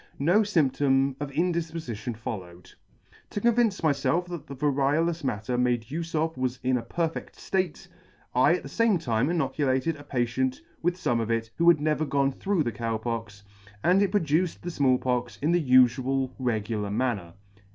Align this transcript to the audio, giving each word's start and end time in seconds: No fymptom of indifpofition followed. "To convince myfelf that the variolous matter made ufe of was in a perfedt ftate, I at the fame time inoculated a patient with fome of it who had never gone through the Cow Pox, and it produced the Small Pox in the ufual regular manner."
No 0.17 0.39
fymptom 0.41 1.13
of 1.19 1.29
indifpofition 1.29 2.17
followed. 2.17 2.71
"To 3.29 3.39
convince 3.39 3.81
myfelf 3.81 4.25
that 4.29 4.47
the 4.47 4.55
variolous 4.55 5.23
matter 5.23 5.59
made 5.59 5.83
ufe 5.83 6.15
of 6.15 6.35
was 6.37 6.59
in 6.63 6.75
a 6.75 6.81
perfedt 6.81 7.33
ftate, 7.35 7.87
I 8.33 8.55
at 8.55 8.63
the 8.63 8.67
fame 8.69 8.97
time 8.97 9.29
inoculated 9.29 9.97
a 9.97 10.03
patient 10.03 10.59
with 10.81 10.95
fome 10.95 11.21
of 11.21 11.29
it 11.29 11.51
who 11.59 11.67
had 11.69 11.79
never 11.79 12.03
gone 12.05 12.31
through 12.31 12.63
the 12.63 12.71
Cow 12.71 12.97
Pox, 12.97 13.43
and 13.83 14.01
it 14.01 14.09
produced 14.09 14.63
the 14.63 14.71
Small 14.71 14.97
Pox 14.97 15.37
in 15.39 15.51
the 15.51 15.63
ufual 15.63 16.31
regular 16.39 16.89
manner." 16.89 17.33